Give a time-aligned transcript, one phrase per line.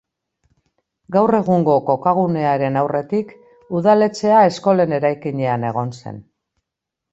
[1.15, 3.35] Gaur egungo kokagunearen aurretik,
[3.81, 6.21] udaletxea eskolen eraikinean egon zen.